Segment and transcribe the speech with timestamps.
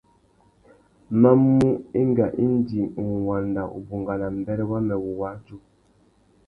[1.21, 1.69] Ma mú
[1.99, 5.55] enga indi nʼwanda ubungana mbêrê wamê wuwadjú.